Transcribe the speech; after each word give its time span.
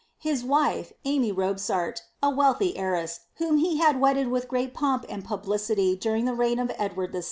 ^ 0.01 0.03
His 0.17 0.43
wife, 0.43 0.91
Amy 1.05 1.31
Robsart, 1.31 2.01
a 2.23 2.31
wealthy 2.31 2.75
heiress, 2.75 3.19
whom 3.35 3.57
he 3.57 3.77
had 3.77 4.01
wedded 4.01 4.29
with 4.29 4.47
great 4.47 4.73
pomp 4.73 5.05
and 5.07 5.23
publicity 5.23 5.95
during 5.95 6.25
the 6.25 6.33
reign 6.33 6.57
of 6.57 6.71
Edward 6.79 7.11
VI. 7.11 7.19